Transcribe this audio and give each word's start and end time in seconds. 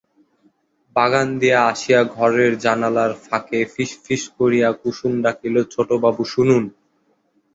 বাগান 0.95 1.27
দিয়া 1.39 1.59
আসিয়া 1.71 2.01
ঘরের 2.15 2.51
জানালার 2.57 3.11
ফাঁকে 3.23 3.59
ফিসফিস 3.73 4.23
করিয়া 4.37 4.69
কুসুম 4.81 5.13
ডাকিল, 5.23 5.55
ছোটবাবু 5.73 6.23
শুনুন। 6.33 6.63